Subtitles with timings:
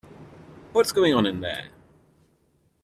[0.73, 1.69] What's going on in there?